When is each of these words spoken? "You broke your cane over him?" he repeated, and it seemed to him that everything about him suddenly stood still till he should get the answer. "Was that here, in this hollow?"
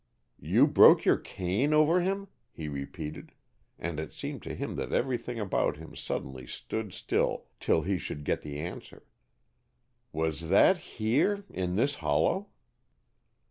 "You 0.39 0.65
broke 0.65 1.05
your 1.05 1.19
cane 1.19 1.75
over 1.75 2.01
him?" 2.01 2.27
he 2.51 2.67
repeated, 2.67 3.33
and 3.77 3.99
it 3.99 4.11
seemed 4.11 4.41
to 4.41 4.55
him 4.55 4.75
that 4.77 4.91
everything 4.91 5.39
about 5.39 5.77
him 5.77 5.95
suddenly 5.95 6.47
stood 6.47 6.91
still 6.91 7.45
till 7.59 7.83
he 7.83 7.99
should 7.99 8.23
get 8.23 8.41
the 8.41 8.57
answer. 8.59 9.05
"Was 10.11 10.49
that 10.49 10.79
here, 10.97 11.43
in 11.51 11.75
this 11.75 11.93
hollow?" 12.01 12.47